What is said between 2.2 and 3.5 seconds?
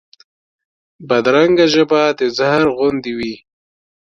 زهر غوندې وي